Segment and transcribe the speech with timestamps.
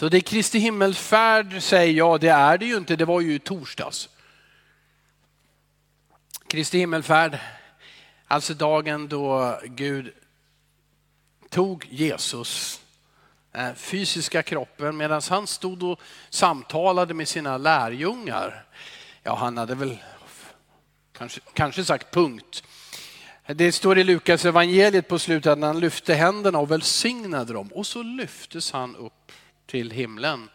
[0.00, 3.34] Så det är Kristi himmelsfärd säger jag, det är det ju inte, det var ju
[3.34, 4.08] i torsdags.
[6.46, 7.38] Kristi himmelsfärd,
[8.26, 10.12] alltså dagen då Gud
[11.48, 12.80] tog Jesus
[13.52, 18.64] eh, fysiska kroppen medan han stod och samtalade med sina lärjungar.
[19.22, 19.98] Ja, han hade väl
[21.12, 22.62] kanske, kanske sagt punkt.
[23.46, 27.86] Det står i Lukas evangeliet på slutet att han lyfte händerna och välsignade dem och
[27.86, 29.32] så lyftes han upp
[29.70, 30.48] till himlen.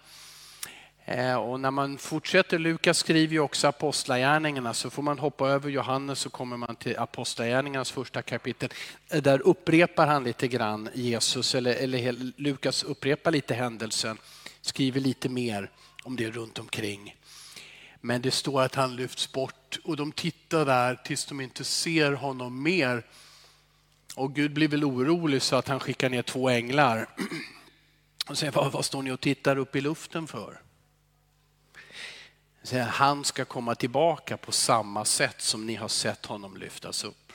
[1.06, 5.70] Eh, och när man fortsätter, Lukas skriver ju också apostlagärningarna, så får man hoppa över
[5.70, 8.70] Johannes så kommer man till apostlagärningarnas första kapitel.
[9.10, 14.18] Eh, där upprepar han lite grann Jesus, eller, eller Lukas upprepar lite händelsen,
[14.62, 15.70] skriver lite mer
[16.04, 17.16] om det runt omkring.
[18.02, 22.12] Men det står att han lyfts bort och de tittar där tills de inte ser
[22.12, 23.06] honom mer.
[24.16, 27.10] Och Gud blir väl orolig så att han skickar ner två änglar.
[28.28, 30.62] Och säger, vad, vad står ni och tittar upp i luften för?
[32.90, 37.26] Han ska komma tillbaka på samma sätt som ni har sett honom lyftas upp.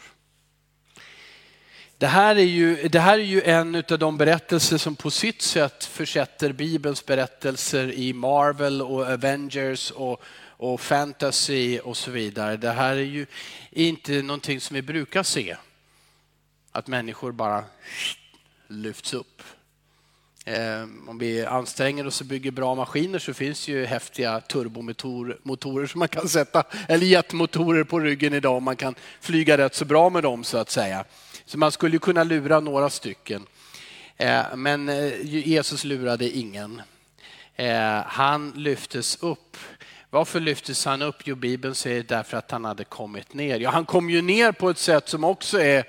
[1.99, 5.43] Det här är ju, det här är ju en av de berättelser som på sitt
[5.43, 12.57] sätt försätter Bibelns berättelser i Marvel och Avengers och, och fantasy och så vidare.
[12.57, 13.27] Det här är ju
[13.71, 15.57] inte någonting som vi brukar se.
[16.73, 17.65] Att människor bara
[18.69, 19.43] lyfts upp.
[20.45, 25.99] Eh, om vi anstränger oss och bygger bra maskiner så finns ju häftiga turbomotorer som
[25.99, 30.11] man kan sätta, eller jetmotorer på ryggen idag och man kan flyga rätt så bra
[30.11, 31.05] med dem så att säga.
[31.45, 33.47] Så man skulle kunna lura några stycken.
[34.17, 36.83] Eh, men eh, Jesus lurade ingen.
[38.07, 39.57] Han lyftes upp.
[40.11, 41.17] Varför lyftes han upp?
[41.25, 43.61] Jo, Bibeln säger därför att han hade kommit ner.
[43.61, 45.85] Ja, han kom ju ner på ett sätt som också är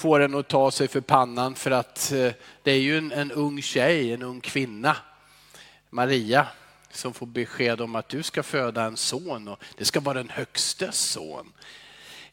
[0.00, 3.32] får en att ta sig för pannan för att eh, det är ju en, en
[3.32, 4.96] ung tjej, en ung kvinna,
[5.90, 6.46] Maria,
[6.90, 10.28] som får besked om att du ska föda en son och det ska vara den
[10.28, 11.52] högstes son.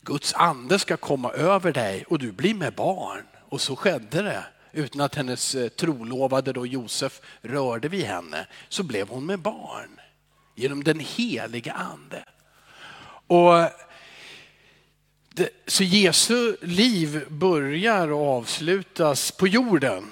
[0.01, 3.23] Guds ande ska komma över dig och du blir med barn.
[3.49, 4.43] Och så skedde det.
[4.71, 9.99] Utan att hennes eh, trolovade då Josef rörde vid henne så blev hon med barn
[10.55, 12.23] genom den heliga ande.
[13.27, 13.53] Och
[15.67, 20.11] så Jesu liv börjar och avslutas på jorden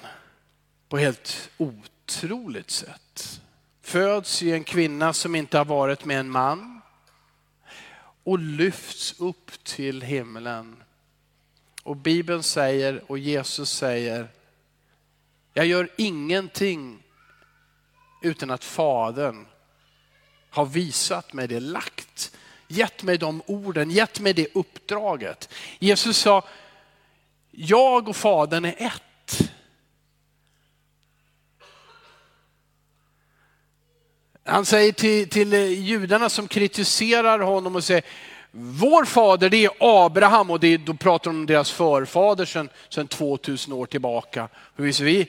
[0.88, 3.40] på helt otroligt sätt.
[3.82, 6.80] Föds i en kvinna som inte har varit med en man
[8.24, 10.82] och lyfts upp till himlen.
[11.82, 14.28] Och Bibeln säger och Jesus säger,
[15.54, 17.02] jag gör ingenting
[18.22, 19.46] utan att Fadern
[20.50, 22.32] har visat mig det, lagt
[22.68, 25.48] gett mig de orden, gett mig det uppdraget.
[25.78, 26.44] Jesus sa,
[27.50, 29.50] jag och Fadern är ett.
[34.44, 38.04] Han säger till, till judarna som kritiserar honom och säger,
[38.58, 42.68] vår fader det är Abraham och det är, då pratar de om deras förfader sedan,
[42.88, 44.48] sedan 2000 år tillbaka.
[44.76, 45.28] Vi,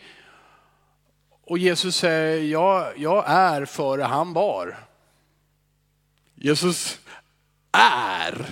[1.46, 4.78] och Jesus säger, jag, jag är före han var.
[6.36, 7.00] Jesus
[7.77, 8.45] är.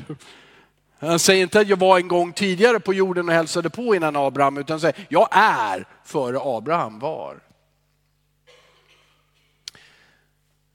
[0.99, 4.15] Han säger inte att jag var en gång tidigare på jorden och hälsade på innan
[4.15, 7.39] Abraham, utan säger jag är före Abraham var.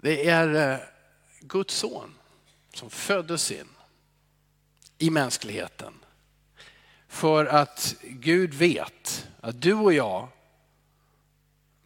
[0.02, 0.78] Det är eh,
[1.40, 2.14] Guds son
[2.74, 3.68] som föddes in
[4.98, 5.92] i mänskligheten.
[7.08, 10.28] För att Gud vet att du och jag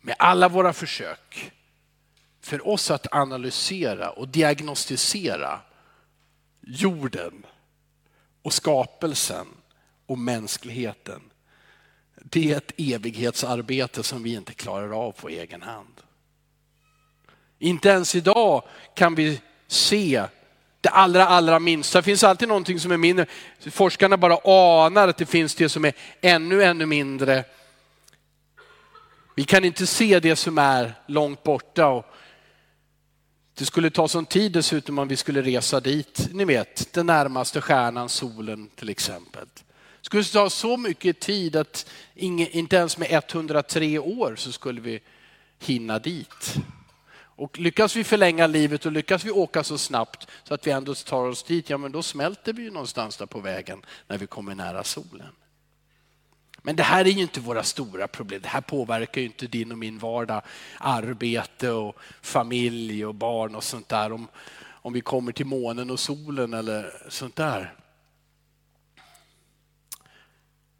[0.00, 1.52] med alla våra försök
[2.40, 5.60] för oss att analysera och diagnostisera
[6.66, 7.46] jorden
[8.42, 9.46] och skapelsen
[10.06, 11.20] och mänskligheten.
[12.16, 16.00] Det är ett evighetsarbete som vi inte klarar av på egen hand.
[17.58, 18.62] Inte ens idag
[18.94, 20.24] kan vi se
[20.80, 21.98] det allra, allra minsta.
[21.98, 23.26] Det finns alltid någonting som är mindre.
[23.70, 27.44] Forskarna bara anar att det finns det som är ännu, ännu mindre.
[29.36, 32.06] Vi kan inte se det som är långt borta och
[33.54, 37.60] det skulle ta sån tid dessutom om vi skulle resa dit, ni vet, den närmaste
[37.60, 39.46] stjärnan, solen till exempel.
[39.54, 45.00] Det skulle ta så mycket tid att inte ens med 103 år så skulle vi
[45.58, 46.54] hinna dit.
[47.36, 50.94] Och lyckas vi förlänga livet och lyckas vi åka så snabbt så att vi ändå
[50.94, 54.26] tar oss dit, ja men då smälter vi ju någonstans där på vägen när vi
[54.26, 55.28] kommer nära solen.
[56.66, 58.40] Men det här är ju inte våra stora problem.
[58.42, 60.42] Det här påverkar ju inte din och min vardag,
[60.78, 64.12] arbete och familj och barn och sånt där.
[64.12, 64.28] Om,
[64.66, 67.74] om vi kommer till månen och solen eller sånt där.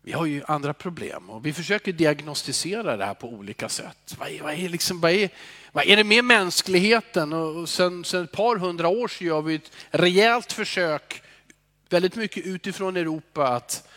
[0.04, 4.16] vi har ju andra problem och vi försöker diagnostisera det här på olika sätt.
[4.19, 5.30] Vad är, vad är, liksom, vad är,
[5.72, 7.32] vad är det med mänskligheten?
[7.32, 11.22] Och sen, sen ett par hundra år så gör vi ett rejält försök,
[11.88, 13.88] väldigt mycket utifrån Europa, att,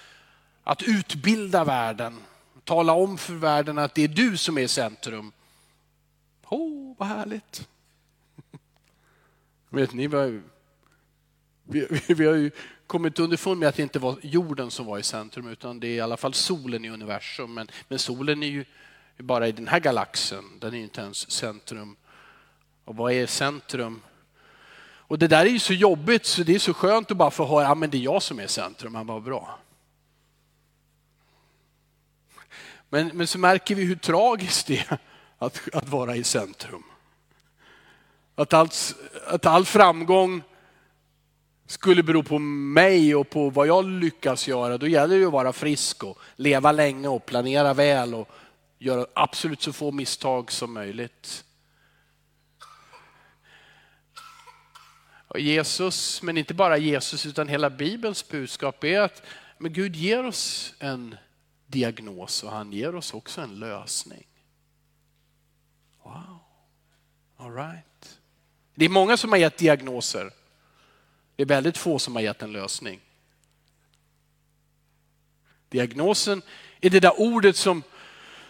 [0.68, 2.18] att utbilda världen.
[2.64, 5.32] Tala om för världen att det är du som är i centrum.
[6.46, 7.68] Åh, oh, vad härligt.
[9.70, 10.42] Vet ni vad
[11.64, 12.52] vi, vi, vi har ju
[12.88, 15.96] kommit underfund med att det inte var jorden som var i centrum utan det är
[15.96, 17.54] i alla fall solen i universum.
[17.54, 18.66] Men, men solen är ju
[19.18, 21.96] bara i den här galaxen, den är ju inte ens centrum.
[22.86, 24.02] Och vad är centrum?
[24.82, 27.46] Och det där är ju så jobbigt så det är så skönt att bara få
[27.46, 29.60] höra, att men det är jag som är centrum, han var bra.
[32.90, 34.98] Men, men så märker vi hur tragiskt det är
[35.38, 36.84] att, att vara i centrum.
[38.36, 38.96] Att, allt,
[39.28, 40.44] att all framgång
[41.66, 45.54] skulle bero på mig och på vad jag lyckas göra, då gäller det att vara
[45.54, 48.30] frisk och leva länge och planera väl och
[48.80, 51.44] göra absolut så få misstag som möjligt.
[55.28, 59.24] Och Jesus, men inte bara Jesus utan hela Bibelns budskap är att
[59.58, 61.16] men Gud ger oss en
[61.68, 64.28] diagnos och han ger oss också en lösning.
[66.04, 66.40] Wow,
[67.38, 68.20] all right.
[68.76, 70.32] Det är många som har gett diagnoser.
[71.36, 73.00] Det är väldigt få som har gett en lösning.
[75.70, 76.42] Diagnosen
[76.82, 77.84] är det där ordet som,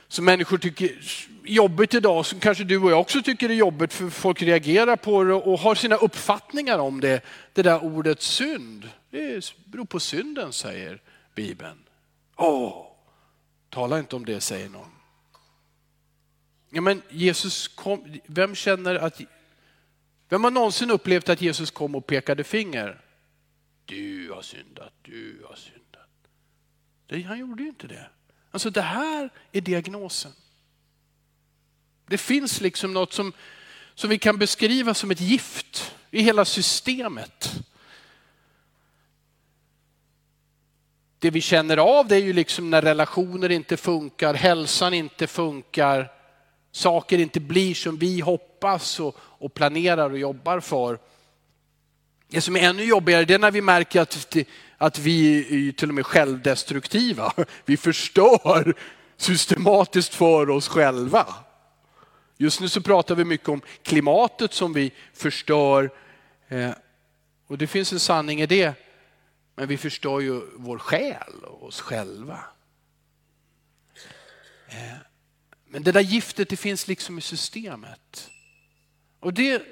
[0.08, 1.00] som människor tycker är
[1.44, 5.24] jobbigt idag, som kanske du och jag också tycker är jobbigt för folk reagerar på
[5.24, 7.22] det och har sina uppfattningar om det.
[7.54, 11.02] Det där ordet synd, det beror på synden säger
[11.36, 11.78] Bibeln.
[12.36, 12.87] Åh,
[13.78, 14.92] tala inte om det säger någon.
[16.70, 19.22] Ja, men Jesus kom, vem känner att
[20.30, 23.02] vem har någonsin upplevt att Jesus kom och pekade finger?
[23.86, 26.10] Du har syndat, du har syndat.
[27.08, 28.10] Det, han gjorde ju inte det.
[28.52, 30.32] Alltså det här är diagnosen.
[32.08, 33.34] Det finns liksom något som,
[33.96, 37.57] som vi kan beskriva som ett gift i hela systemet.
[41.20, 46.12] Det vi känner av det är ju liksom när relationer inte funkar, hälsan inte funkar,
[46.72, 51.00] saker inte blir som vi hoppas och, och planerar och jobbar för.
[52.30, 54.38] Det som är ännu jobbigare det är när vi märker att,
[54.78, 57.34] att vi är till och med självdestruktiva.
[57.66, 58.76] Vi förstör
[59.18, 61.26] systematiskt för oss själva.
[62.38, 65.90] Just nu så pratar vi mycket om klimatet som vi förstör.
[66.48, 66.70] Eh,
[67.48, 68.74] och det finns en sanning i det.
[69.60, 72.40] Men vi förstör ju vår själ och oss själva.
[74.68, 74.98] Eh,
[75.66, 78.32] men det där giftet det finns liksom i systemet.
[79.20, 79.64] Och det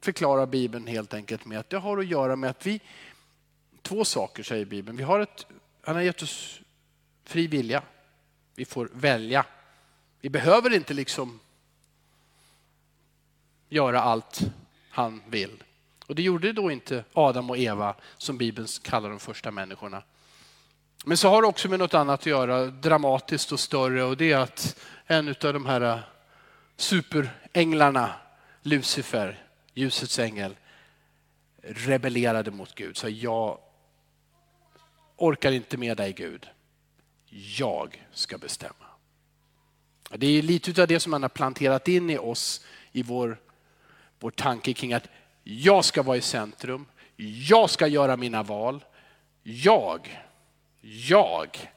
[0.00, 2.80] förklarar Bibeln helt enkelt med att det har att göra med att vi,
[3.82, 4.96] två saker säger Bibeln.
[4.96, 5.46] Vi har ett,
[5.80, 6.60] han har gett oss
[7.24, 7.82] fri vilja.
[8.54, 9.46] Vi får välja.
[10.20, 11.40] Vi behöver inte liksom
[13.68, 14.40] göra allt
[14.90, 15.62] han vill.
[16.08, 20.02] Och det gjorde då inte Adam och Eva som Bibeln kallar de första människorna.
[21.04, 24.32] Men så har det också med något annat att göra, dramatiskt och större och det
[24.32, 25.98] är att en av de här eh,
[26.76, 28.12] superänglarna,
[28.62, 29.44] Lucifer,
[29.74, 30.56] ljusets ängel,
[31.62, 32.96] rebellerade mot Gud.
[32.96, 33.58] Så jag
[35.16, 36.48] orkar inte med dig Gud.
[37.58, 38.86] Jag ska bestämma.
[40.10, 43.40] Det är lite av det som man har planterat in i oss i vår,
[44.18, 45.08] vår tanke kring att
[45.50, 46.86] jag ska vara i centrum.
[47.48, 48.84] Jag ska göra mina val.
[49.42, 50.24] Jag,
[50.80, 51.70] jag.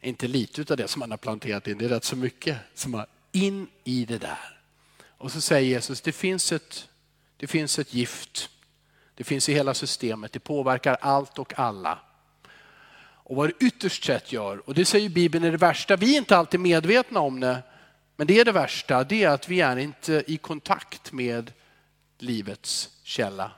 [0.00, 2.94] Inte lite av det som man har planterat in, det är rätt så mycket som
[2.94, 4.58] har in i det där.
[5.18, 6.88] Och så säger Jesus, det finns ett,
[7.36, 8.50] det finns ett gift.
[9.14, 11.98] Det finns i hela systemet, det påverkar allt och alla.
[12.98, 16.18] Och vad det ytterst sett gör, och det säger Bibeln är det värsta, vi är
[16.18, 17.62] inte alltid medvetna om det,
[18.16, 21.52] men det är det värsta, det är att vi är inte i kontakt med
[22.18, 23.52] livets källa,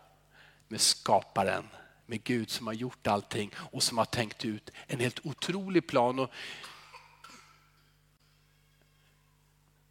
[0.68, 1.68] med skaparen,
[2.06, 6.18] med Gud som har gjort allting och som har tänkt ut en helt otrolig plan.
[6.18, 6.30] Och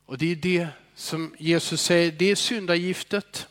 [0.07, 3.47] Och det är det som Jesus säger, det är syndagiftet.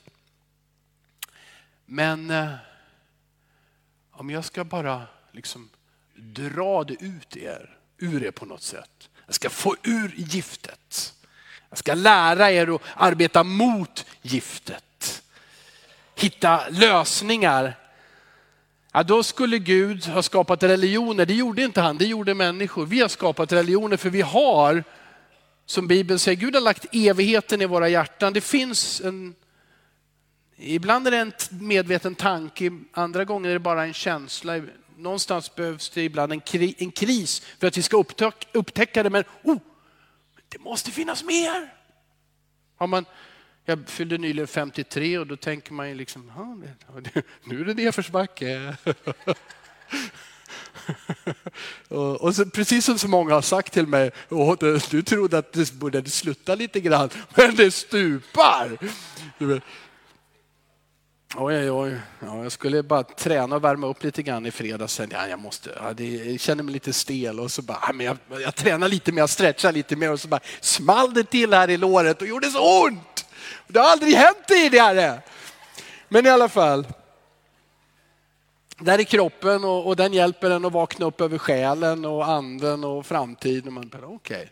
[1.86, 2.54] Men eh,
[4.10, 5.70] om jag ska bara liksom
[6.14, 9.08] dra det ut er, ur er på något sätt.
[9.26, 11.14] Jag ska få ur giftet.
[11.68, 14.84] Jag ska lära er att arbeta mot giftet.
[16.16, 17.74] Hitta lösningar.
[18.92, 21.26] Ja, då skulle Gud ha skapat religioner.
[21.26, 22.86] Det gjorde inte han, det gjorde människor.
[22.86, 24.84] Vi har skapat religioner för vi har
[25.66, 28.32] som Bibeln säger, Gud har lagt evigheten i våra hjärtan.
[28.32, 29.34] Det finns en,
[30.56, 34.62] ibland är det en medveten tanke, andra gånger är det bara en känsla.
[34.96, 39.10] någonstans behövs det ibland en, kri, en kris för att vi ska upptäcka, upptäcka det.
[39.10, 39.58] Men oh,
[40.48, 41.74] det måste finnas mer.
[42.76, 43.04] Har man,
[43.68, 46.32] jag fyllde nyligen 53 och då tänker man ju liksom,
[47.44, 48.76] nu är det nedförsbacke.
[51.88, 54.10] och, och så, precis som så många har sagt till mig,
[54.90, 58.78] du trodde att det borde sluta lite grann, men det stupar.
[61.38, 62.00] Oj, oj, oj.
[62.20, 64.94] Ja, jag skulle bara träna och värma upp lite grann i fredags.
[64.94, 67.92] Sen, ja, jag, måste, ja, det, jag känner mig lite stel och så bara, ah,
[67.92, 71.24] men jag, jag tränar lite mer, jag stretchar lite mer och så bara small det
[71.24, 73.15] till här i låret och gjorde så ont.
[73.66, 75.20] Det har aldrig hänt tidigare.
[76.08, 76.86] Men i alla fall.
[78.78, 82.84] Där är kroppen och, och den hjälper en att vakna upp över själen och anden
[82.84, 83.78] och framtiden.
[83.78, 84.46] Okej, okay,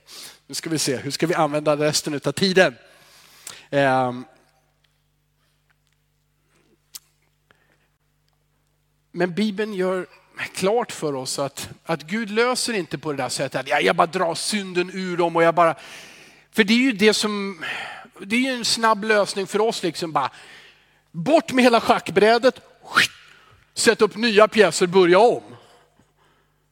[0.46, 2.74] nu ska vi se, hur ska vi använda resten av tiden?
[3.70, 4.24] Um,
[9.16, 10.06] Men Bibeln gör
[10.54, 13.96] klart för oss att, att Gud löser inte på det där sättet att jag, jag
[13.96, 15.74] bara drar synden ur dem och jag bara...
[16.52, 17.64] För det är ju det som,
[18.20, 20.30] det är ju en snabb lösning för oss liksom bara,
[21.12, 22.60] bort med hela schackbrädet,
[23.74, 25.42] sätt upp nya pjäser, börja om.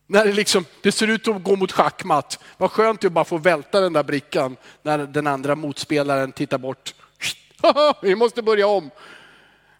[0.06, 3.12] När det, liksom, det ser ut att gå mot schackmatt, vad skönt det är att
[3.12, 6.94] bara få välta den där brickan när den andra motspelaren tittar bort.
[8.02, 8.90] Vi måste börja om.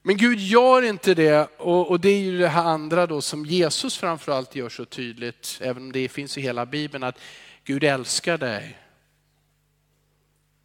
[0.03, 3.47] Men Gud gör inte det och, och, det är ju det här andra då som
[3.47, 7.19] Jesus framförallt gör så tydligt, även om det finns i hela Bibeln, att
[7.65, 8.79] Gud älskar dig.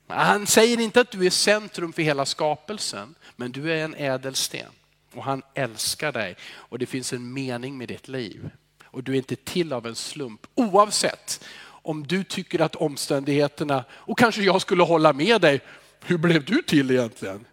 [0.07, 4.71] Han säger inte att du är centrum för hela skapelsen, men du är en ädelsten
[5.13, 8.49] och han älskar dig och det finns en mening med ditt liv.
[8.85, 11.43] Och du är inte till av en slump oavsett
[11.87, 15.61] om du tycker att omständigheterna, och kanske jag skulle hålla med dig,
[16.05, 17.45] hur blev du till egentligen?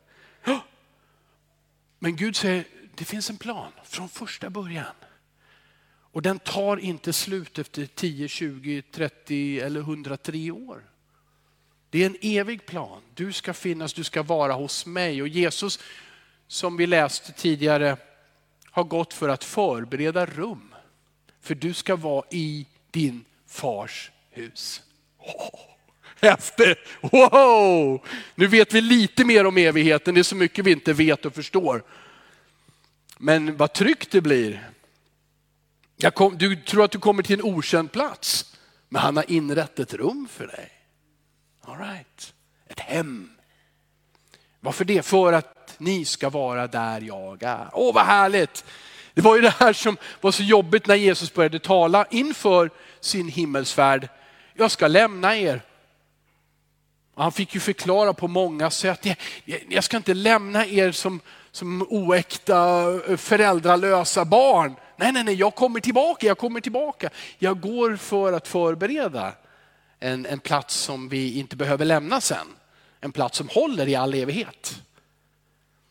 [1.99, 4.95] Men Gud säger, det finns en plan från första början.
[6.13, 10.83] Och den tar inte slut efter 10, 20, 30 eller 103 år.
[11.95, 13.01] Det är en evig plan.
[13.15, 15.23] Du ska finnas, du ska vara hos mig.
[15.23, 15.79] Och Jesus,
[16.49, 17.97] som vi läste tidigare,
[18.71, 20.75] har gått för att förbereda rum.
[21.43, 24.83] För du ska vara i din fars hus.
[25.19, 25.61] Oh,
[26.21, 26.79] häftigt!
[27.01, 28.07] Wow!
[28.35, 31.35] Nu vet vi lite mer om evigheten, det är så mycket vi inte vet och
[31.35, 31.83] förstår.
[33.19, 34.71] Men vad tryggt det blir.
[36.15, 38.57] Kom, du tror att du kommer till en okänd plats,
[38.89, 40.71] men han har inrett ett rum för dig.
[41.67, 42.35] All right.
[42.69, 43.31] Ett hem.
[44.61, 45.03] Varför det?
[45.03, 47.69] För att ni ska vara där jag är.
[47.73, 48.65] Åh vad härligt!
[49.15, 53.29] Det var ju det här som var så jobbigt när Jesus började tala inför sin
[53.29, 54.09] himmelsfärd.
[54.55, 55.63] Jag ska lämna er.
[57.17, 59.07] Han fick ju förklara på många sätt.
[59.69, 62.85] Jag ska inte lämna er som, som oäkta
[63.17, 64.77] föräldralösa barn.
[64.97, 67.11] Nej, nej, nej, jag kommer tillbaka, jag kommer tillbaka.
[67.39, 69.33] Jag går för att förbereda
[70.05, 72.47] en, en plats som vi inte behöver lämna sen.
[73.01, 74.83] En plats som håller i all evighet.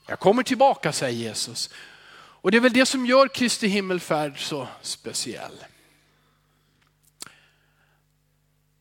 [0.08, 1.70] Jag kommer tillbaka, säger Jesus.
[2.15, 5.65] Och det är väl det som gör Kristi himmelfärd så speciell.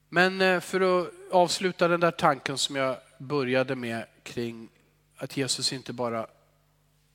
[0.09, 4.69] Men eh, för att avsluta den där tanken som jag började med kring
[5.17, 6.27] att Jesus inte bara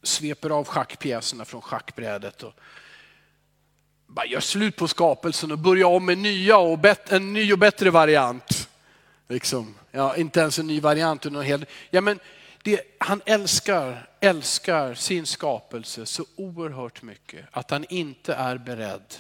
[0.04, 2.54] sveper av schackpjäserna från schackbrädet och
[4.08, 7.60] bara gör slut på skapelsen och börjar om med nya och bet, en ny och
[7.60, 8.70] bättre variant.
[9.28, 9.76] Liksom.
[9.92, 11.26] Ja, inte ens en ny variant.
[11.26, 12.20] Utan hel, ja, men
[12.64, 19.16] det, han älskar, älskar sin skapelse så oerhört mycket att han inte är beredd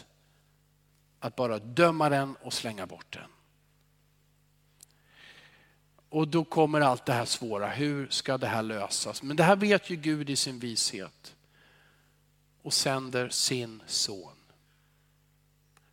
[1.19, 3.29] att bara döma den och slänga bort den.
[6.09, 7.67] Och då kommer allt det här svåra.
[7.67, 9.23] Hur ska det här lösas?
[9.23, 11.35] Men det här vet ju Gud i sin vishet.
[12.61, 14.36] Och sänder sin son.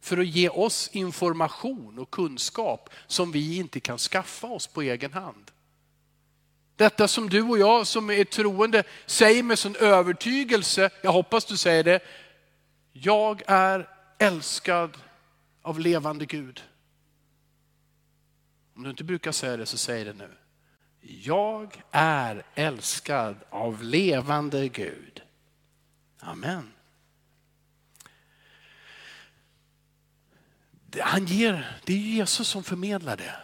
[0.05, 5.13] För att ge oss information och kunskap som vi inte kan skaffa oss på egen
[5.13, 5.51] hand.
[6.77, 11.57] Detta som du och jag som är troende säger med sån övertygelse, jag hoppas du
[11.57, 12.01] säger det.
[12.93, 14.97] Jag är älskad
[15.63, 16.63] av levande Gud.
[18.77, 20.31] Om du inte brukar säga det så säg det nu.
[21.01, 25.23] Jag är älskad av levande Gud.
[26.19, 26.74] Amen.
[31.01, 33.37] Han ger, det är Jesus som förmedlar det.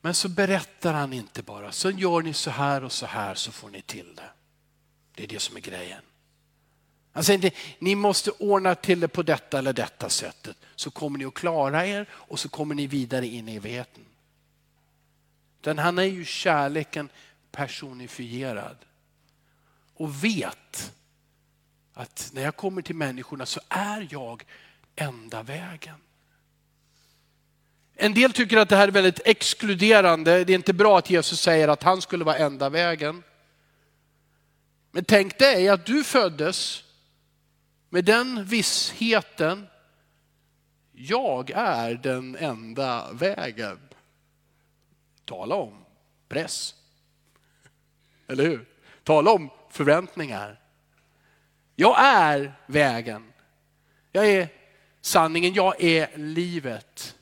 [0.00, 3.52] Men så berättar han inte bara, så gör ni så här och så här så
[3.52, 4.30] får ni till det.
[5.14, 6.02] Det är det som är grejen.
[7.12, 11.18] Han säger inte, ni måste ordna till det på detta eller detta sättet så kommer
[11.18, 14.04] ni att klara er och så kommer ni vidare in i evigheten.
[15.60, 17.08] Den han är ju kärleken
[17.50, 18.76] personifierad
[19.94, 20.92] och vet
[21.94, 24.44] Att när jag kommer till människorna så är jag
[24.96, 25.96] enda vägen.
[28.04, 30.44] En del tycker att det här är väldigt exkluderande.
[30.44, 33.22] Det är inte bra att Jesus säger att han skulle vara enda vägen.
[34.90, 36.84] Men tänk dig att du föddes
[37.88, 39.66] med den vissheten,
[40.92, 43.80] jag är den enda vägen.
[45.24, 45.84] Tala om
[46.28, 46.74] press.
[48.26, 48.68] Eller hur?
[49.04, 50.60] Tala om förväntningar.
[51.76, 53.32] Jag är vägen.
[54.12, 54.48] Jag är
[55.00, 57.16] sanningen, jag är livet.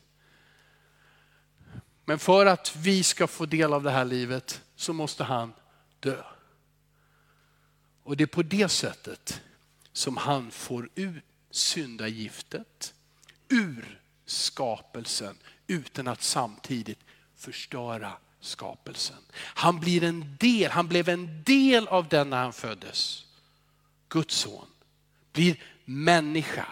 [2.12, 5.52] Men för att vi ska få del av det här livet så måste han
[6.00, 6.22] dö.
[8.02, 9.40] Och det är på det sättet
[9.92, 12.94] som han får ut syndagiftet
[13.48, 16.98] ur skapelsen utan att samtidigt
[17.36, 19.22] förstöra skapelsen.
[19.34, 23.26] Han blir en del, han blev en del av den när han föddes.
[24.08, 24.66] Guds son
[25.32, 26.66] blir människa.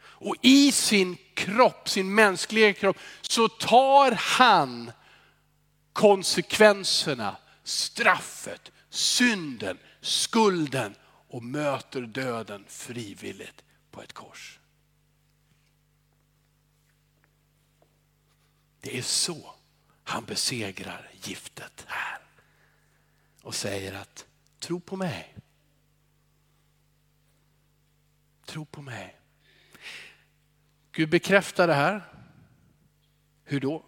[0.00, 4.92] Och i sin kropp, sin mänskliga kropp, så tar han
[5.92, 10.94] konsekvenserna, straffet, synden, skulden
[11.28, 14.58] och möter döden frivilligt på ett kors.
[18.80, 19.54] Det är så
[20.04, 22.18] han besegrar giftet här
[23.42, 24.26] och säger att
[24.58, 25.34] tro på mig.
[28.46, 29.20] Tro på mig.
[30.98, 32.04] Gud bekräftar det här.
[33.44, 33.84] Hur då?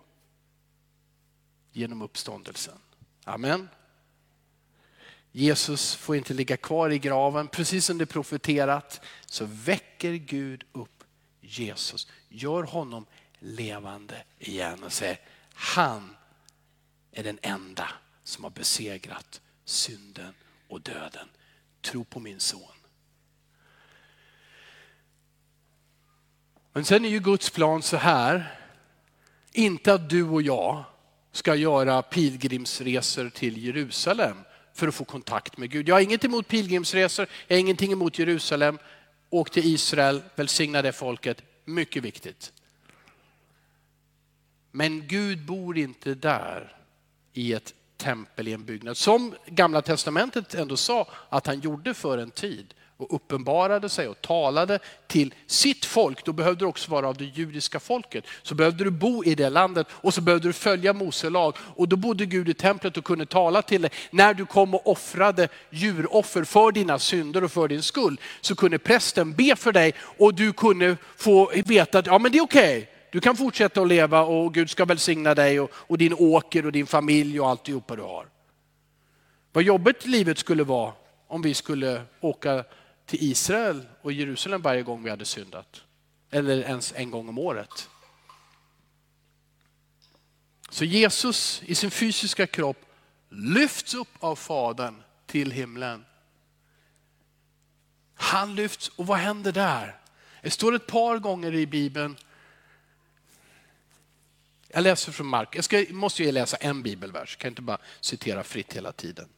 [1.73, 2.79] Genom uppståndelsen.
[3.25, 3.69] Amen.
[5.33, 7.49] Jesus får inte ligga kvar i graven.
[7.49, 11.05] Precis som det profeterat så väcker Gud upp
[11.41, 13.07] Jesus, gör honom
[13.39, 15.21] levande igen och säger
[15.55, 16.17] han
[17.13, 17.89] är den enda
[18.25, 20.35] som har besegrat synden
[20.69, 21.29] och döden.
[21.81, 22.80] Tro på min son.
[26.81, 28.59] Men sen är ju Guds plan så här,
[29.53, 30.85] inte att du och jag
[31.33, 34.37] ska göra pilgrimsresor till Jerusalem
[34.75, 35.89] för att få kontakt med Gud.
[35.89, 38.79] Jag har inget emot pilgrimsresor, jag har ingenting emot Jerusalem.
[39.31, 42.53] Åk till Israel, välsigna det folket, mycket viktigt.
[44.71, 46.77] Men Gud bor inte där
[47.33, 48.97] i ett tempel i en byggnad.
[48.97, 54.21] Som gamla testamentet ändå sa att han gjorde för en tid och uppenbarade sig och
[54.21, 58.25] talade till sitt folk, då behövde du också vara av det judiska folket.
[58.43, 61.57] Så behövde du bo i det landet och så behövde du följa Mose lag.
[61.59, 63.91] Och då bodde Gud i templet och kunde tala till dig.
[64.11, 68.79] När du kom och offrade djuroffer för dina synder och för din skull så kunde
[68.79, 72.79] prästen be för dig och du kunde få veta att ja, men det är okej.
[72.79, 72.87] Okay.
[73.13, 76.73] Du kan fortsätta att leva och Gud ska välsigna dig och, och din åker och
[76.73, 78.27] din familj och alltihopa du har.
[79.53, 80.93] Vad jobbigt livet skulle vara
[81.29, 82.65] om vi skulle åka
[83.11, 85.83] till Israel och Jerusalem varje gång vi hade syndat.
[86.31, 87.89] Eller ens en gång om året.
[90.71, 92.87] Så Jesus i sin fysiska kropp
[93.29, 96.05] lyfts upp av Fadern till himlen.
[98.15, 100.01] Han lyfts och vad händer där?
[100.43, 102.17] Det står ett par gånger i Bibeln.
[104.69, 105.57] Jag läser från Mark.
[105.57, 109.29] Jag ska, måste ju läsa en bibelvers, jag kan inte bara citera fritt hela tiden.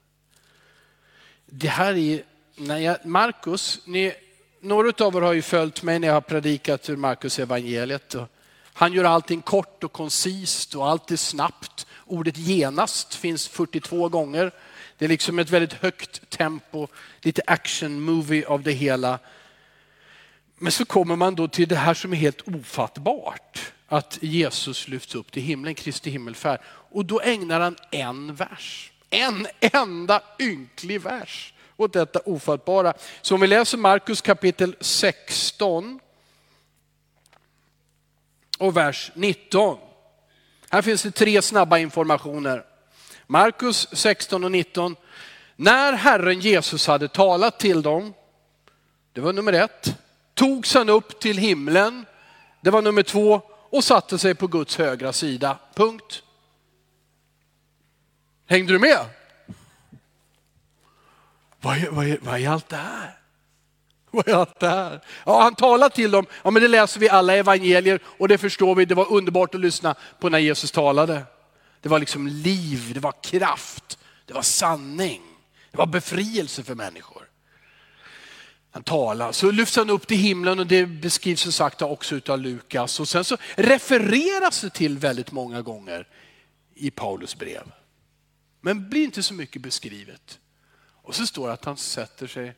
[1.47, 2.25] Det här är
[2.57, 4.13] när jag, Markus, ni,
[4.61, 8.15] några av er har ju följt mig när jag har predikat ur Markus evangeliet.
[8.73, 11.87] Han gör allting kort och koncist och allt är snabbt.
[12.07, 14.51] Ordet genast finns 42 gånger.
[14.99, 16.89] Det är liksom ett väldigt högt tempo,
[17.21, 19.19] lite action movie av det hela.
[20.59, 23.73] Men så kommer man då till det här som är helt ofattbart.
[23.89, 26.61] Att Jesus lyfts upp till himlen, Kristi himmelfärd.
[26.67, 28.93] Och då ägnar han en vers.
[29.11, 32.95] En enda ynklig vers åt detta ofattbara.
[33.23, 36.01] Så om vi läser Markus kapitel 16
[38.59, 39.79] och vers 19.
[40.71, 42.65] Här finns det tre snabba informationer.
[43.27, 44.97] Markus 16 och 19.
[45.57, 48.15] När Herren Jesus hade talat till dem,
[49.13, 49.95] det var nummer ett,
[50.35, 52.07] togs han upp till himlen,
[52.61, 55.59] det var nummer två, och satte sig på Guds högra sida.
[55.75, 56.23] Punkt.
[58.47, 59.07] Hängde du med?
[61.63, 63.19] Vad är, vad, är, vad är allt det här?
[64.11, 65.01] Vad är allt det här?
[65.27, 68.75] Ja, han talar till dem, ja, men det läser vi alla evangelier och det förstår
[68.75, 71.23] vi, det var underbart att lyssna på när Jesus talade.
[71.81, 75.23] Det var liksom liv, det var kraft, det var sanning,
[75.71, 77.23] det var befrielse för människor.
[78.71, 82.39] Han talar, så lyfts han upp till himlen och det beskrivs som sagt också av
[82.39, 83.01] Lukas.
[83.01, 86.09] Och sen så refereras det till väldigt många gånger
[86.75, 87.73] i Paulus brev.
[88.61, 90.39] Men blir inte så mycket beskrivet.
[91.03, 92.55] Och så står det att han sätter sig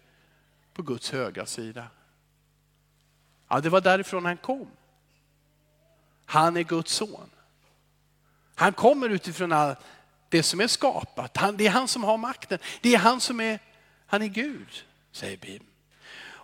[0.73, 1.87] på Guds högra sida.
[3.49, 4.71] Ja, det var därifrån han kom.
[6.25, 7.31] Han är Guds son.
[8.55, 9.77] Han kommer utifrån all
[10.29, 11.37] det som är skapat.
[11.37, 12.59] Han, det är han som har makten.
[12.81, 13.59] Det är han som är,
[14.07, 15.71] han är Gud, säger Bibeln.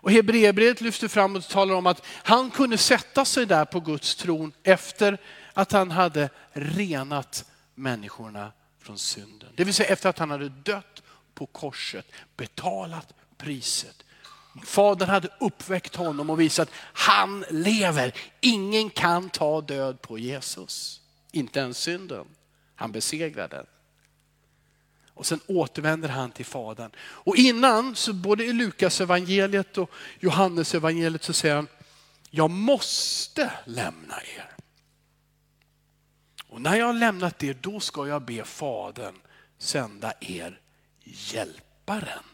[0.02, 4.14] Och Hebreerbrevet lyfter fram och talar om att han kunde sätta sig där på Guds
[4.14, 5.18] tron efter
[5.54, 9.48] att han hade renat människorna från synden.
[9.56, 11.02] Det vill säga efter att han hade dött
[11.40, 14.05] på korset, betalat priset.
[14.64, 18.14] Fadern hade uppväckt honom och visat att han lever.
[18.40, 21.00] Ingen kan ta död på Jesus.
[21.33, 22.26] Inte ens synden.
[22.74, 23.66] Han besegrar den.
[25.14, 26.90] Och sen återvänder han till Fadern.
[27.00, 31.68] Och innan, så både i Lukas evangeliet och Johannes evangeliet så säger han,
[32.31, 34.50] jag måste lämna er.
[36.46, 39.14] Och när jag har lämnat er, då ska jag be Fadern
[39.59, 40.61] sända er
[41.12, 42.25] hjälparen,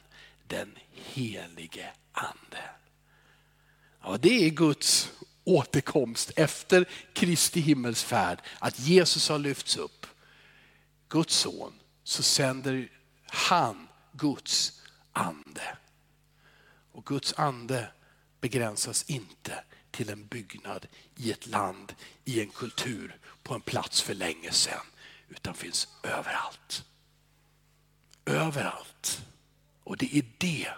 [0.47, 2.71] den helige ande.
[4.03, 5.13] Ja, det är Guds
[5.45, 10.07] återkomst efter Kristi himmelsfärd, att Jesus har lyfts upp.
[11.09, 11.73] Guds son,
[12.05, 12.89] så sänder
[13.27, 15.77] han Guds ande.
[16.93, 17.89] Och Guds ande
[18.41, 20.87] begränsas inte till en byggnad
[21.17, 24.87] i ett land, i en kultur, på en plats för länge sedan,
[25.29, 26.85] utan finns överallt.
[28.27, 29.27] Överallt.
[29.85, 30.69] Och det är det,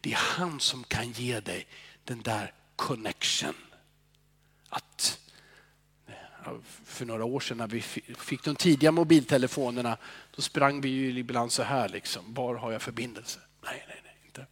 [0.00, 1.66] det är han som kan ge dig
[2.04, 3.54] den där connection.
[4.68, 5.18] Att
[6.84, 7.80] för några år sedan när vi
[8.18, 9.96] fick de tidiga mobiltelefonerna,
[10.36, 13.40] då sprang vi ju ibland så här liksom, var har jag förbindelse?
[13.64, 14.46] Nej, nej, nej, inte.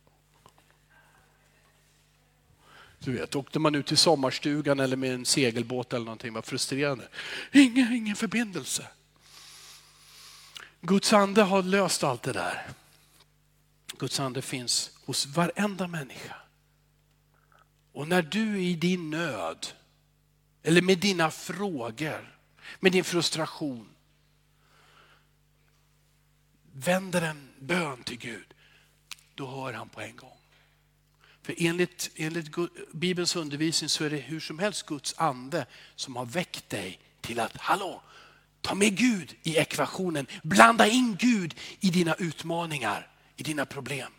[2.99, 7.09] Du vet, åkte man ut till sommarstugan eller med en segelbåt eller någonting, var frustrerande.
[7.53, 8.87] Ingen, ingen förbindelse.
[10.85, 12.69] Guds ande har löst allt det där.
[13.99, 16.37] Guds ande finns hos varenda människa.
[17.93, 19.67] Och när du i din nöd
[20.63, 22.39] eller med dina frågor,
[22.81, 23.89] med din frustration.
[26.73, 28.55] Vänder en bön till Gud,
[29.35, 30.39] då hör han på en gång.
[31.43, 32.51] För enligt, enligt
[32.93, 37.41] Bibelns undervisning så är det hur som helst Guds ande som har väckt dig till
[37.41, 38.03] att, hallå,
[38.63, 40.27] ta med Gud i ekvationen.
[40.43, 44.13] Blanda in Gud i dina utmaningar, i dina problem.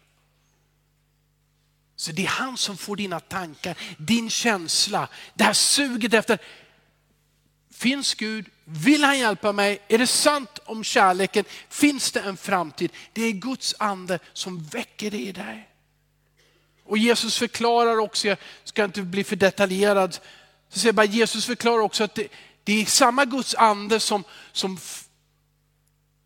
[1.95, 6.39] Så det är han som får dina tankar, din känsla, det här suget efter,
[7.73, 8.45] finns Gud?
[8.65, 9.79] Vill han hjälpa mig?
[9.87, 11.45] Är det sant om kärleken?
[11.69, 12.91] Finns det en framtid?
[13.13, 15.69] Det är Guds ande som väcker det i dig.
[16.85, 20.19] Och Jesus förklarar också, jag ska inte bli för detaljerad,
[20.69, 22.27] så säger bara, Jesus förklarar också att det,
[22.63, 24.77] det är samma Guds ande som, som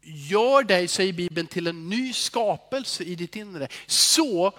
[0.01, 3.67] gör dig, säger Bibeln, till en ny skapelse i ditt inre.
[3.85, 4.53] Så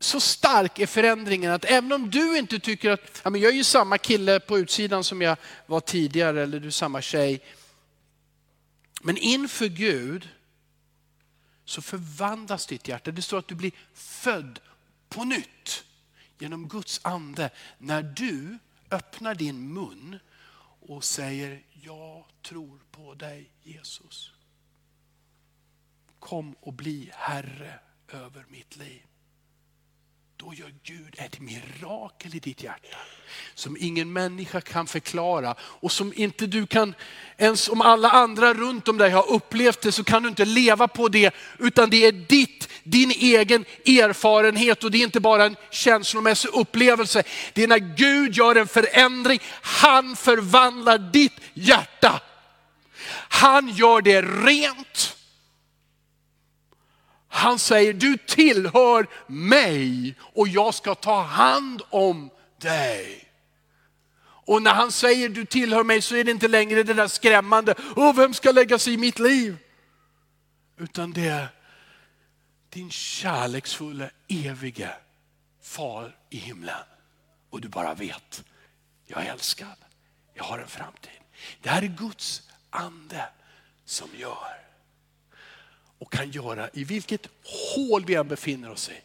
[0.00, 3.56] så stark är förändringen att även om du inte tycker att ja, men jag är
[3.56, 7.40] ju samma kille på utsidan som jag var tidigare eller du är samma tjej.
[9.00, 10.28] Men inför Gud
[11.64, 13.10] så förvandlas ditt hjärta.
[13.10, 14.60] Det står att du blir född
[15.08, 15.84] på nytt
[16.38, 18.58] genom Guds ande när du
[18.90, 20.18] öppnar din mun
[20.88, 24.32] och säger jag tror på dig Jesus.
[26.18, 27.80] Kom och bli Herre
[28.12, 29.06] över mitt liv
[30.40, 32.96] då gör Gud ett mirakel i ditt hjärta.
[33.54, 36.94] Som ingen människa kan förklara och som inte du kan,
[37.36, 40.88] ens om alla andra runt om dig har upplevt det så kan du inte leva
[40.88, 41.34] på det.
[41.58, 47.22] Utan det är ditt, din egen erfarenhet och det är inte bara en känslomässig upplevelse.
[47.52, 52.20] Det är när Gud gör en förändring, han förvandlar ditt hjärta.
[53.28, 55.17] Han gör det rent.
[57.38, 63.24] Han säger, du tillhör mig och jag ska ta hand om dig.
[64.20, 67.74] Och när han säger du tillhör mig så är det inte längre det där skrämmande,
[67.96, 69.56] Åh, vem ska lägga sig i mitt liv?
[70.78, 71.48] Utan det är
[72.70, 74.90] din kärleksfulla, evige
[75.62, 76.84] far i himlen.
[77.50, 78.44] Och du bara vet,
[79.06, 79.76] jag är älskad,
[80.34, 81.20] jag har en framtid.
[81.62, 83.28] Det här är Guds ande
[83.84, 84.67] som gör
[85.98, 87.28] och kan göra i vilket
[87.74, 89.00] hål vi än befinner oss i.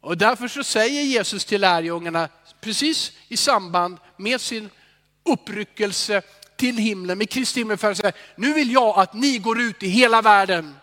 [0.00, 2.28] Och därför så säger Jesus till lärjungarna,
[2.60, 4.70] precis i samband med sin
[5.24, 6.22] uppryckelse
[6.56, 10.74] till himlen, med Kristi himmelfärd, nu vill jag att ni går ut i hela världen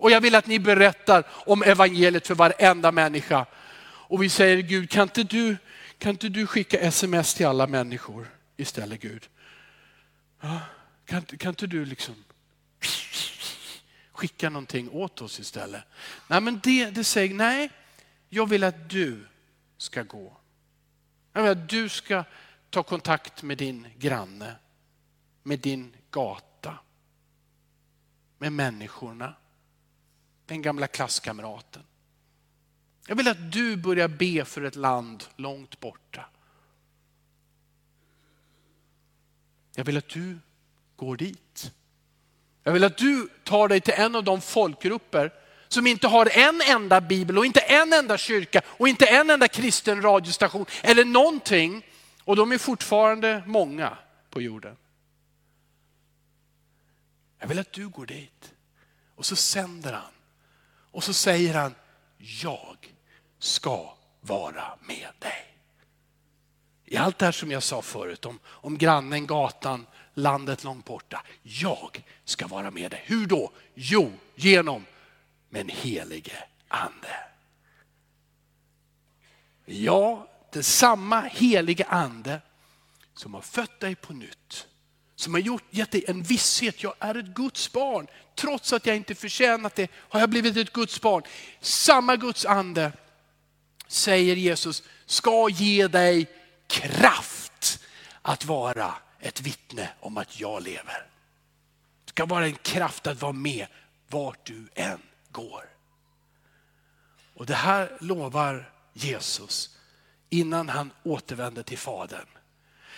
[0.00, 3.46] och jag vill att ni berättar om evangeliet för varenda människa.
[3.82, 5.56] Och vi säger Gud, kan inte du,
[5.98, 9.28] kan inte du skicka sms till alla människor istället Gud?
[10.40, 10.60] Ja,
[11.06, 12.14] kan, kan inte du liksom
[14.20, 15.84] skicka någonting åt oss istället.
[16.28, 17.70] Nej, men det, det säger nej.
[18.28, 19.26] jag vill att du
[19.76, 20.36] ska gå.
[21.32, 22.24] Jag vill att du ska
[22.70, 24.56] ta kontakt med din granne,
[25.42, 26.78] med din gata,
[28.38, 29.34] med människorna,
[30.46, 31.82] den gamla klasskamraten.
[33.06, 36.26] Jag vill att du börjar be för ett land långt borta.
[39.74, 40.38] Jag vill att du
[40.96, 41.72] går dit.
[42.62, 45.32] Jag vill att du tar dig till en av de folkgrupper
[45.68, 49.48] som inte har en enda bibel och inte en enda kyrka och inte en enda
[49.48, 51.86] kristen radiostation eller någonting.
[52.24, 53.98] Och de är fortfarande många
[54.30, 54.76] på jorden.
[57.38, 58.52] Jag vill att du går dit.
[59.16, 60.12] Och så sänder han.
[60.90, 61.74] Och så säger han,
[62.18, 62.76] jag
[63.38, 65.56] ska vara med dig.
[66.84, 71.22] I allt det här som jag sa förut om, om grannen, gatan, landet långt borta.
[71.42, 73.02] Jag ska vara med dig.
[73.04, 73.52] Hur då?
[73.74, 74.84] Jo, genom
[75.48, 77.16] min helige ande.
[79.64, 82.40] Ja, det är samma helige ande
[83.14, 84.66] som har fött dig på nytt.
[85.16, 88.06] Som har gjort, gett dig en visshet, jag är ett Guds barn.
[88.34, 91.22] Trots att jag inte förtjänat det har jag blivit ett Guds barn.
[91.60, 92.92] Samma Guds ande,
[93.86, 96.26] säger Jesus, ska ge dig
[96.66, 97.39] kraft
[98.22, 101.06] att vara ett vittne om att jag lever.
[102.04, 103.66] Det ska vara en kraft att vara med
[104.08, 105.64] vart du än går.
[107.34, 109.70] Och det här lovar Jesus
[110.30, 112.26] innan han återvänder till Fadern.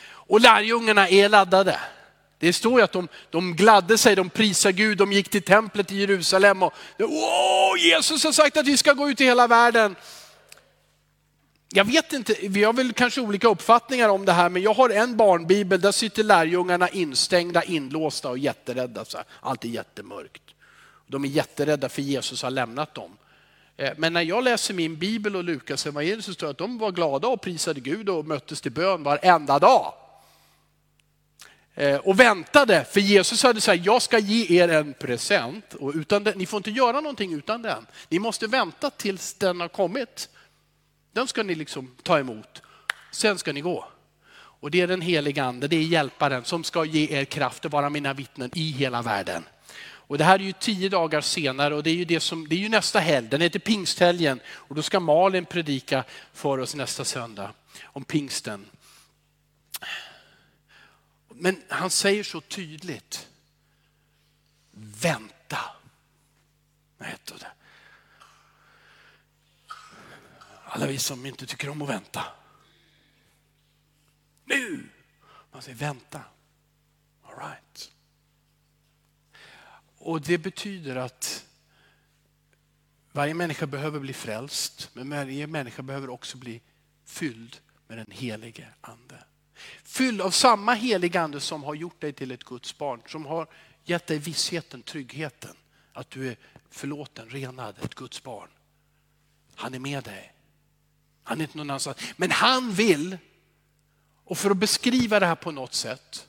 [0.04, 1.80] Och lärjungarna är laddade.
[2.38, 5.92] Det står ju att de, de gladde sig, de prisade Gud, de gick till templet
[5.92, 9.96] i Jerusalem och Åh, Jesus har sagt att vi ska gå ut i hela världen.
[11.74, 14.90] Jag vet inte, vi har väl kanske olika uppfattningar om det här, men jag har
[14.90, 19.04] en barnbibel, där sitter lärjungarna instängda, inlåsta och jätterädda.
[19.04, 19.26] Så här.
[19.40, 20.42] Allt är jättemörkt.
[21.06, 23.16] De är jätterädda för Jesus har lämnat dem.
[23.76, 26.78] Eh, men när jag läser min bibel och Lukas evangeliet så står det att de
[26.78, 29.94] var glada och prisade Gud och möttes till bön varenda dag.
[31.74, 35.74] Eh, och väntade, för Jesus hade sagt, jag ska ge er en present.
[35.74, 37.86] Och utan den, ni får inte göra någonting utan den.
[38.08, 40.28] Ni måste vänta tills den har kommit.
[41.12, 42.62] Den ska ni liksom ta emot.
[43.10, 43.88] Sen ska ni gå.
[44.34, 47.72] Och det är den helige ande, det är hjälparen som ska ge er kraft att
[47.72, 49.44] vara mina vittnen i hela världen.
[50.12, 52.54] Och det här är ju tio dagar senare och det är ju, det som, det
[52.54, 54.40] är ju nästa helg, den heter pingsthelgen.
[54.46, 58.66] Och då ska Malin predika för oss nästa söndag om pingsten.
[61.28, 63.28] Men han säger så tydligt,
[65.00, 65.58] vänta.
[66.98, 67.61] Vad heter det?
[70.74, 72.24] Alla vi som inte tycker om att vänta.
[74.44, 74.88] Nu!
[75.52, 76.22] Man säger vänta.
[77.22, 77.92] All right.
[79.98, 81.46] Och det betyder att
[83.12, 86.62] varje människa behöver bli frälst, men varje människa behöver också bli
[87.04, 87.56] fylld
[87.86, 89.24] med den helige ande.
[89.82, 93.46] Fylld av samma helige ande som har gjort dig till ett Guds barn, som har
[93.84, 95.56] gett dig vissheten, tryggheten,
[95.92, 96.36] att du är
[96.70, 98.48] förlåten, renad, ett Guds barn.
[99.54, 100.32] Han är med dig.
[101.24, 101.98] Han är inte någon annanstans.
[102.16, 103.18] Men han vill,
[104.24, 106.28] och för att beskriva det här på något sätt,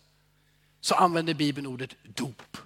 [0.82, 2.58] så använder Bibeln ordet dop.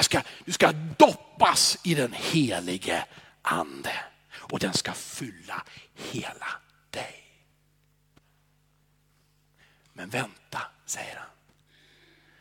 [0.00, 3.04] Ska, du ska doppas i den helige
[3.42, 3.92] ande
[4.34, 5.62] och den ska fylla
[5.94, 6.48] hela
[6.90, 7.26] dig.
[9.92, 11.28] Men vänta, säger han.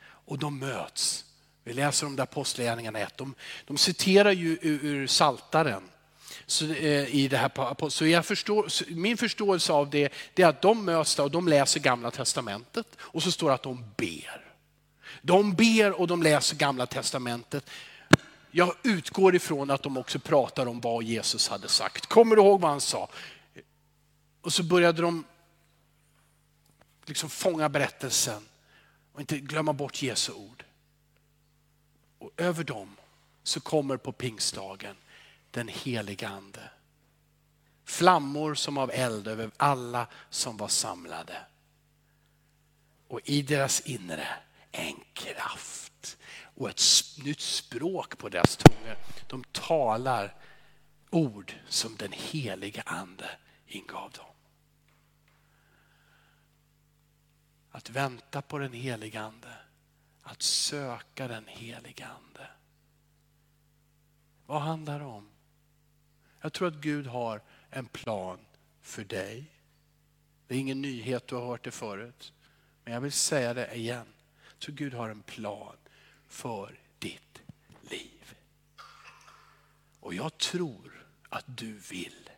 [0.07, 1.25] Och de möts.
[1.63, 3.17] Vi läser om det Apostlagärningarna 1.
[3.17, 5.89] De, de citerar ju ur, ur Saltaren.
[6.47, 10.61] Så, eh, i det här, så jag förstår, min förståelse av det, det är att
[10.61, 14.45] de möts och de läser gamla testamentet och så står det att de ber.
[15.21, 17.69] De ber och de läser gamla testamentet.
[18.51, 22.05] Jag utgår ifrån att de också pratar om vad Jesus hade sagt.
[22.05, 23.09] Kommer du ihåg vad han sa?
[24.41, 25.23] Och så började de
[27.05, 28.45] liksom fånga berättelsen
[29.13, 30.63] och inte glömma bort Jesu ord.
[32.19, 32.95] Och över dem
[33.43, 34.95] så kommer på pingstdagen
[35.55, 36.69] den heliga ande.
[37.85, 41.45] Flammor som av eld över alla som var samlade.
[43.07, 44.27] Och i deras inre
[44.71, 46.17] en kraft
[46.55, 46.81] och ett
[47.23, 48.97] nytt språk på deras tungor.
[49.27, 50.35] De talar
[51.09, 53.29] ord som den heliga ande
[53.67, 54.25] ingav dem.
[57.71, 59.57] Att vänta på den heliga ande,
[60.23, 62.47] att söka den heliga ande.
[64.45, 65.34] Vad handlar det om?
[66.45, 68.39] Jag tror att Gud har en plan
[68.81, 69.51] för dig.
[70.47, 72.33] Det är ingen nyhet, du har hört det förut.
[72.83, 74.07] Men jag vill säga det igen.
[74.59, 75.75] Så Gud har en plan
[76.27, 77.41] för ditt
[77.89, 78.35] liv.
[79.99, 82.29] Och jag tror att du vill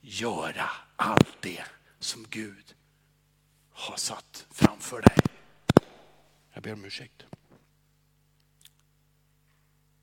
[0.00, 1.64] göra allt det
[1.98, 2.74] som Gud
[3.70, 5.16] har satt framför dig.
[6.52, 7.31] Jag ber om ursäkt.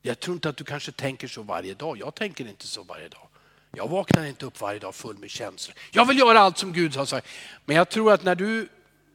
[0.02, 1.98] Jag tror inte att du kanske tänker så varje dag.
[1.98, 3.28] Jag tänker inte så varje dag.
[3.70, 5.76] Jag vaknar inte upp varje dag full med känslor.
[5.90, 7.28] Jag vill göra allt som Gud har sagt.
[7.64, 8.68] Men jag tror att när du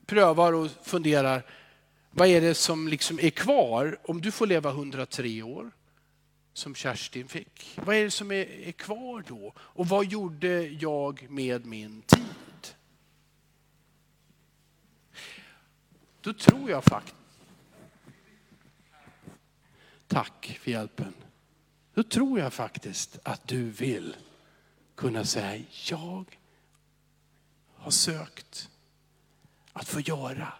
[0.05, 1.43] prövar och funderar,
[2.11, 5.71] vad är det som liksom är kvar om du får leva 103 år?
[6.53, 7.79] Som Kerstin fick.
[7.85, 9.53] Vad är det som är, är kvar då?
[9.57, 12.25] Och vad gjorde jag med min tid?
[16.21, 17.15] Då tror jag faktiskt,
[20.07, 21.13] tack för hjälpen.
[21.93, 24.15] Då tror jag faktiskt att du vill
[24.95, 26.25] kunna säga, jag
[27.75, 28.69] har sökt
[29.73, 30.53] att få göra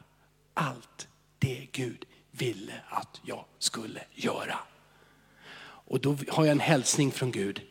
[0.53, 1.07] allt
[1.39, 4.59] det Gud ville att jag skulle göra.
[5.87, 7.61] Och då har jag en hälsning från Gud.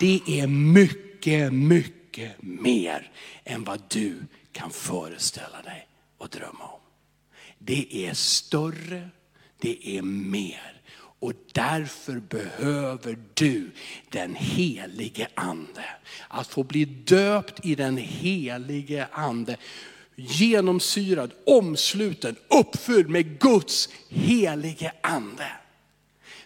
[0.00, 3.12] Det är mycket, mycket mer
[3.44, 6.80] än vad du kan föreställa dig och drömma om.
[7.58, 9.10] Det är större,
[9.58, 10.79] det är mer.
[11.20, 13.70] Och därför behöver du
[14.08, 15.84] den helige ande.
[16.28, 19.56] Att få bli döpt i den helige ande.
[20.16, 25.46] Genomsyrad, omsluten, uppfylld med Guds helige ande.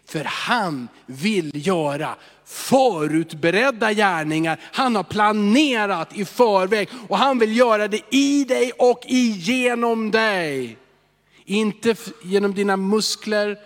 [0.06, 4.60] För han vill göra förutberedda gärningar.
[4.62, 10.76] Han har planerat i förväg och han vill göra det i dig och igenom dig.
[11.44, 13.58] Inte genom dina muskler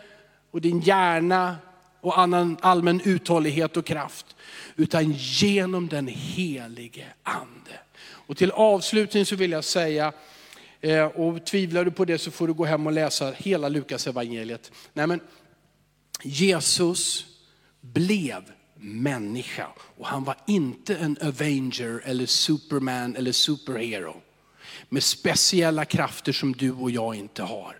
[0.50, 1.56] och din hjärna
[2.00, 4.36] och annan allmän uthållighet och kraft.
[4.76, 7.80] Utan genom den helige ande.
[8.00, 10.12] Och till avslutning så vill jag säga,
[10.80, 14.06] eh, och tvivlar du på det så får du gå hem och läsa hela Lukas
[14.06, 14.72] evangeliet.
[14.92, 15.20] Nej, men
[16.22, 17.26] Jesus
[17.80, 18.42] blev
[18.80, 24.16] människa och han var inte en Avenger eller Superman eller superhero
[24.88, 27.76] med speciella krafter som du och jag inte har.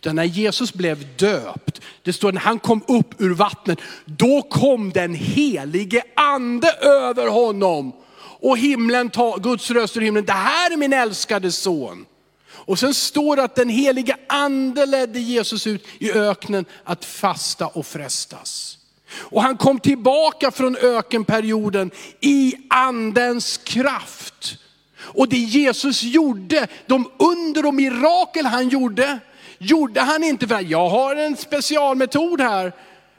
[0.00, 4.90] Utan när Jesus blev döpt, det står när han kom upp ur vattnet, då kom
[4.90, 7.92] den helige ande över honom.
[8.18, 12.06] Och himlen, Guds röst ur himlen, det här är min älskade son.
[12.52, 17.66] Och sen står det att den helige ande ledde Jesus ut i öknen att fasta
[17.66, 18.78] och frestas.
[19.14, 24.58] Och han kom tillbaka från ökenperioden i andens kraft.
[24.98, 29.18] Och det Jesus gjorde, de under och mirakel han gjorde,
[29.62, 32.72] gjorde han inte för att jag har en specialmetod här.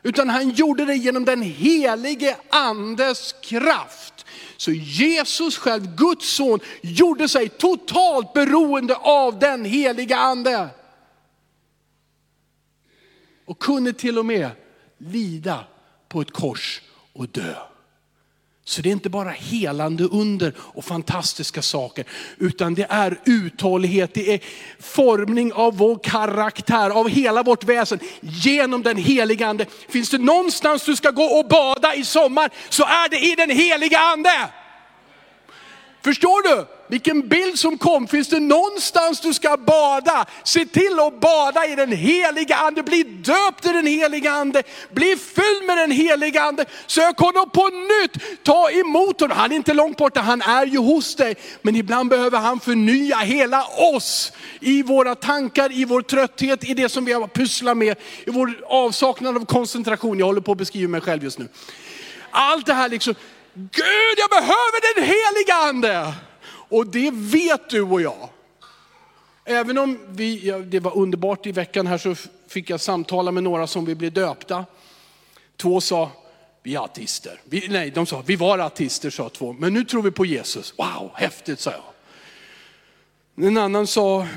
[0.03, 4.25] Utan han gjorde det genom den helige andes kraft.
[4.57, 10.69] Så Jesus själv, Guds son, gjorde sig totalt beroende av den heliga ande.
[13.45, 14.49] Och kunde till och med
[14.97, 15.63] lida
[16.07, 16.81] på ett kors
[17.13, 17.55] och dö.
[18.65, 22.05] Så det är inte bara helande under och fantastiska saker,
[22.37, 24.39] utan det är uthållighet, det är
[24.79, 29.65] formning av vår karaktär, av hela vårt väsen genom den heliga ande.
[29.89, 33.49] Finns det någonstans du ska gå och bada i sommar så är det i den
[33.49, 34.49] heliga ande.
[36.03, 36.65] Förstår du?
[36.93, 38.07] Vilken bild som kom.
[38.07, 40.25] Finns det någonstans du ska bada?
[40.43, 42.83] Se till att bada i den heliga ande.
[42.83, 44.63] Bli döpt i den heliga ande.
[44.91, 46.65] Bli fylld med den heliga ande.
[46.87, 48.43] Sök honom på nytt.
[48.43, 49.37] Ta emot honom.
[49.37, 51.35] Han är inte långt borta, han är ju hos dig.
[51.61, 54.31] Men ibland behöver han förnya hela oss.
[54.59, 57.97] I våra tankar, i vår trötthet, i det som vi har pysslat med.
[58.25, 60.19] I vår avsaknad av koncentration.
[60.19, 61.47] Jag håller på att beskriva mig själv just nu.
[62.31, 63.15] Allt det här liksom,
[63.53, 66.13] Gud jag behöver den heliga ande.
[66.69, 68.29] Och det vet du och jag.
[69.45, 72.15] Även om vi, ja, det var underbart i veckan här så
[72.47, 74.65] fick jag samtala med några som vill bli döpta.
[75.57, 76.11] Två sa,
[76.63, 77.41] vi är artister.
[77.43, 80.73] Vi, nej, de sa, vi var artister sa två, men nu tror vi på Jesus.
[80.77, 81.83] Wow, häftigt sa jag.
[83.47, 84.27] En annan sa,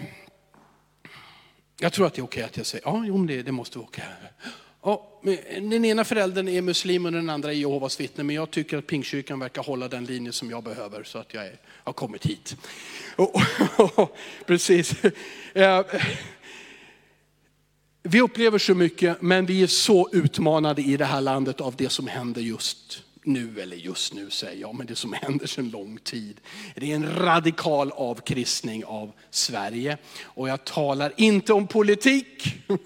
[1.81, 3.89] jag tror att det är okej att jag säger, ja, jo, det, det måste vara
[3.89, 4.05] okej.
[4.87, 5.21] Ja,
[5.61, 8.25] den ena föräldern är muslim och den andra är Jehovas vittne.
[8.25, 11.47] Men jag tycker att Pingstkyrkan verkar hålla den linje som jag behöver så att jag
[11.47, 12.57] är, har kommit hit.
[13.17, 13.41] Och,
[14.47, 14.93] precis.
[15.55, 15.85] Eh,
[18.03, 21.89] vi upplever så mycket men vi är så utmanade i det här landet av det
[21.89, 25.99] som händer just nu, eller just nu säger jag, men det som händer sedan lång
[25.99, 26.41] tid.
[26.75, 29.99] Det är en radikal avkristning av Sverige.
[30.23, 32.55] Och jag talar inte om politik.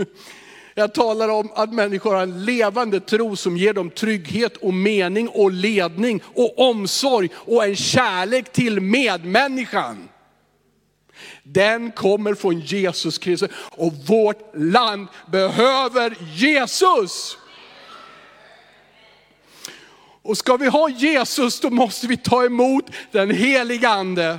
[0.75, 5.29] Jag talar om att människor har en levande tro som ger dem trygghet och mening
[5.29, 10.09] och ledning och omsorg och en kärlek till medmänniskan.
[11.43, 17.37] Den kommer från Jesus Kristus och vårt land behöver Jesus.
[20.23, 24.39] Och ska vi ha Jesus då måste vi ta emot den heliga ande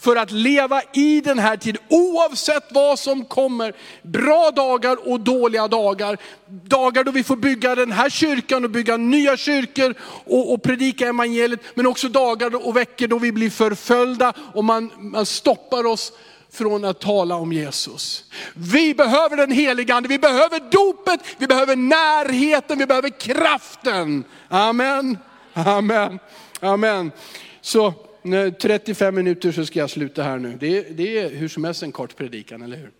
[0.00, 3.72] för att leva i den här tiden, oavsett vad som kommer.
[4.02, 6.18] Bra dagar och dåliga dagar.
[6.46, 9.94] Dagar då vi får bygga den här kyrkan och bygga nya kyrkor
[10.24, 11.60] och, och predika evangeliet.
[11.74, 16.12] Men också dagar och veckor då vi blir förföljda och man, man stoppar oss
[16.52, 18.24] från att tala om Jesus.
[18.54, 24.24] Vi behöver den heliga ande, vi behöver dopet, vi behöver närheten, vi behöver kraften.
[24.48, 25.18] Amen,
[25.54, 26.18] amen,
[26.60, 27.12] amen.
[27.60, 30.56] Så 35 minuter så ska jag sluta här nu.
[30.60, 32.90] Det är, det är hur som helst en kort predikan, eller hur?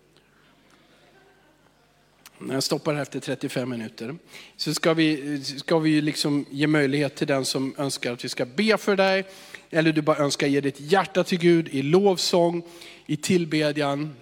[2.37, 4.15] När jag stoppar här efter 35 minuter
[4.57, 8.45] så ska vi, ska vi liksom ge möjlighet till den som önskar att vi ska
[8.45, 9.25] be för dig.
[9.69, 12.63] Eller du bara önskar ge ditt hjärta till Gud i lovsång,
[13.05, 14.15] i tillbedjan.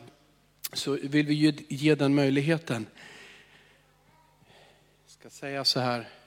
[0.73, 2.87] Så vill vi ge, ge den möjligheten.
[5.05, 6.18] Jag ska säga så här.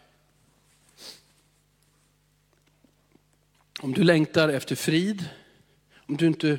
[3.83, 5.29] Om du längtar efter frid,
[6.07, 6.59] om du inte,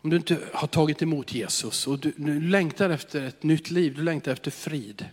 [0.00, 3.94] om du inte har tagit emot Jesus och du, du längtar efter ett nytt liv,
[3.96, 5.06] du längtar efter frid.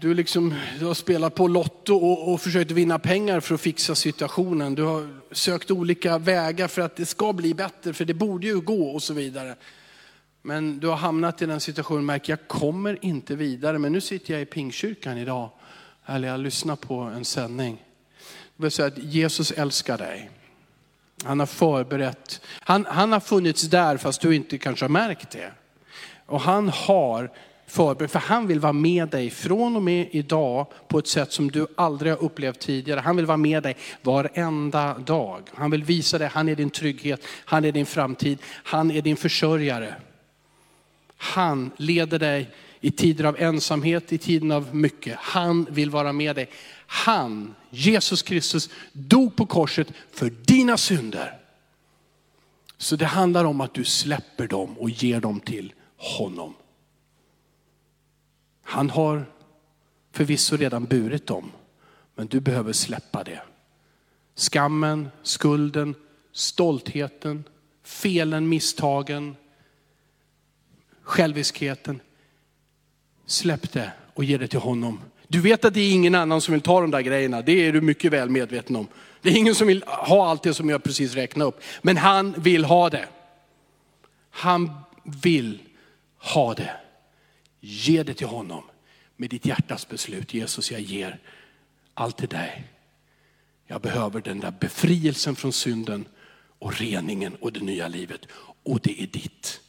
[0.00, 3.94] Du, liksom, du har spelat på Lotto och, och försökt vinna pengar för att fixa
[3.94, 4.74] situationen.
[4.74, 8.60] Du har sökt olika vägar för att det ska bli bättre, för det borde ju
[8.60, 9.56] gå och så vidare.
[10.42, 13.78] Men du har hamnat i den situationen, märker jag kommer inte vidare.
[13.78, 15.50] Men nu sitter jag i Pingkyrkan idag,
[16.06, 17.78] eller jag lyssnar på en sändning.
[18.56, 20.30] Jag vill säga att Jesus älskar dig.
[21.24, 25.52] Han har förberett, han, han har funnits där fast du inte kanske har märkt det.
[26.26, 27.30] Och han har
[27.66, 31.50] förberett, för han vill vara med dig från och med idag på ett sätt som
[31.50, 33.00] du aldrig har upplevt tidigare.
[33.00, 35.42] Han vill vara med dig varenda dag.
[35.54, 39.16] Han vill visa dig, han är din trygghet, han är din framtid, han är din
[39.16, 39.94] försörjare.
[41.16, 42.50] Han leder dig
[42.80, 45.16] i tider av ensamhet, i tiden av mycket.
[45.18, 46.50] Han vill vara med dig.
[46.94, 51.40] Han, Jesus Kristus, dog på korset för dina synder.
[52.78, 56.54] Så det handlar om att du släpper dem och ger dem till honom.
[58.62, 59.26] Han har
[60.12, 61.52] förvisso redan burit dem,
[62.14, 63.42] men du behöver släppa det.
[64.34, 65.94] Skammen, skulden,
[66.32, 67.44] stoltheten,
[67.82, 69.36] felen, misstagen,
[71.02, 72.00] själviskheten.
[73.26, 75.00] Släpp det och ge det till honom.
[75.28, 77.72] Du vet att det är ingen annan som vill ta de där grejerna, det är
[77.72, 78.88] du mycket väl medveten om.
[79.22, 81.60] Det är ingen som vill ha allt det som jag precis räknade upp.
[81.82, 83.08] Men han vill ha det.
[84.30, 84.70] Han
[85.02, 85.58] vill
[86.18, 86.76] ha det.
[87.60, 88.62] Ge det till honom
[89.16, 90.34] med ditt hjärtas beslut.
[90.34, 91.18] Jesus, jag ger
[91.94, 92.64] allt till dig.
[93.66, 96.04] Jag behöver den där befrielsen från synden
[96.58, 98.20] och reningen och det nya livet.
[98.62, 99.60] Och det är ditt.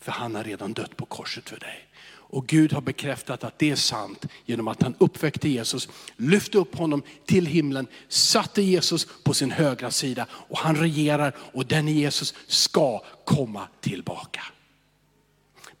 [0.00, 1.87] För han har redan dött på korset för dig.
[2.30, 6.74] Och Gud har bekräftat att det är sant genom att han uppväckte Jesus, lyfte upp
[6.74, 12.34] honom till himlen, satte Jesus på sin högra sida och han regerar och den Jesus
[12.46, 14.42] ska komma tillbaka.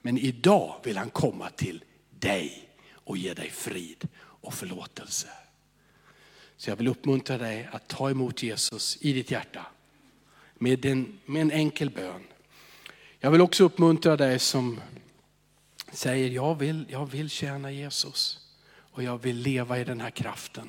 [0.02, 1.84] Men idag vill han komma till
[2.18, 5.28] dig och ge dig frid och förlåtelse.
[6.56, 9.66] Så jag vill uppmuntra dig att ta emot Jesus i ditt hjärta
[10.54, 12.24] med en, med en enkel bön.
[13.20, 14.80] Jag vill också uppmuntra dig som
[15.92, 18.38] säger jag vill, jag vill tjäna Jesus
[18.92, 20.68] och jag vill leva i den här kraften.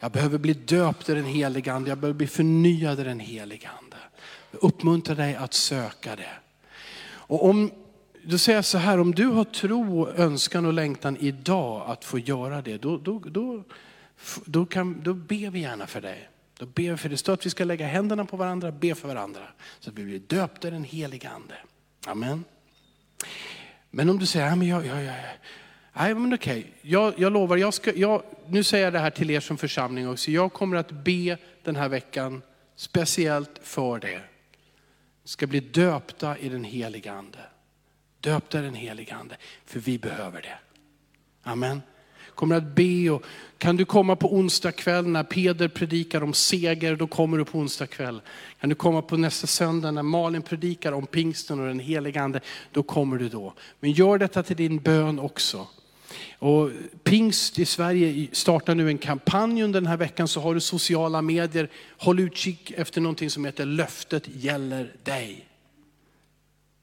[0.00, 3.70] Jag behöver bli döpt i den helige ande, jag behöver bli förnyad i den helige
[3.82, 3.96] ande.
[4.50, 6.32] Jag uppmuntrar dig att söka det.
[7.06, 7.70] Och om,
[8.22, 12.18] då säger jag så här, om du har tro, önskan och längtan idag att få
[12.18, 13.64] göra det, då, då, då,
[14.44, 16.28] då, kan, då ber vi gärna för dig.
[16.58, 19.08] Då ber vi för det står att vi ska lägga händerna på varandra, be för
[19.08, 19.42] varandra.
[19.80, 21.54] Så att vi blir döpta i den helige ande.
[22.06, 22.44] Amen.
[23.94, 25.14] Men om du säger, ja, men jag, jag, jag,
[25.92, 29.30] nej men okej, jag, jag lovar, jag ska, jag, nu säger jag det här till
[29.30, 30.30] er som församling också.
[30.30, 32.42] Jag kommer att be den här veckan
[32.76, 34.20] speciellt för det.
[35.24, 37.38] Ska bli döpta i den heliga ande.
[38.20, 40.58] Döpta i den heliga ande, för vi behöver det.
[41.42, 41.82] Amen
[42.34, 43.10] kommer att be.
[43.10, 43.24] Och
[43.58, 47.58] kan du komma på onsdag kväll när Peder predikar om seger, då kommer du på
[47.58, 48.20] onsdag kväll.
[48.60, 52.40] Kan du komma på nästa söndag när Malin predikar om pingsten och den helige ande,
[52.72, 53.54] då kommer du då.
[53.80, 55.66] Men gör detta till din bön också.
[56.38, 56.70] Och
[57.02, 61.22] Pingst i Sverige startar nu en kampanj under den här veckan, så har du sociala
[61.22, 61.68] medier.
[61.98, 65.48] Håll utkik efter någonting som heter Löftet gäller dig.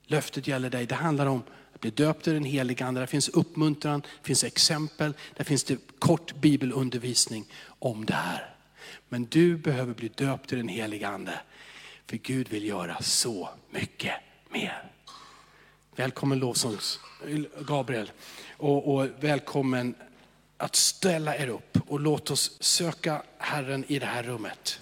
[0.07, 0.85] Löftet gäller dig.
[0.85, 1.43] Det handlar om
[1.81, 2.99] bli döpt i den heliga ande.
[2.99, 7.45] Där finns uppmuntran, det finns exempel, där finns det kort bibelundervisning
[7.79, 8.55] om det här.
[9.09, 11.39] Men du behöver bli döpt i den heliga ande.
[12.05, 14.13] För Gud vill göra så mycket
[14.49, 14.91] mer.
[15.95, 16.99] Välkommen lovsångs
[17.59, 18.11] Gabriel
[18.57, 19.95] och, och välkommen
[20.57, 24.79] att ställa er upp och låt oss söka Herren i det här rummet.